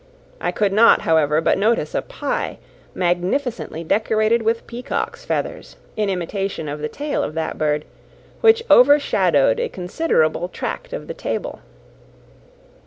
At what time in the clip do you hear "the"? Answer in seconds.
6.79-6.89, 11.05-11.13